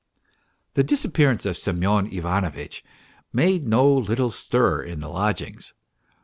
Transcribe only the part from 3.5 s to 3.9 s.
no